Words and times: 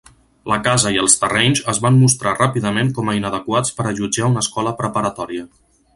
La 0.51 0.55
casa 0.67 0.93
i 0.95 0.97
els 1.01 1.15
terrenys 1.23 1.61
es 1.75 1.81
van 1.83 1.99
mostrar 2.05 2.33
ràpidament 2.39 2.91
com 3.01 3.11
a 3.13 3.15
inadequats 3.19 3.77
per 3.81 3.87
allotjar 3.93 4.29
una 4.33 4.45
escola 4.47 4.75
preparatòria. 4.81 5.47